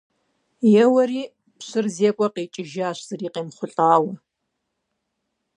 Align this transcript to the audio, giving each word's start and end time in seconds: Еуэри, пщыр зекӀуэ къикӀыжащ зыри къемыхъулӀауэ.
Еуэри, 0.83 1.23
пщыр 1.57 1.85
зекӀуэ 1.95 2.27
къикӀыжащ 2.33 2.97
зыри 3.07 3.27
къемыхъулӀауэ. 3.33 4.11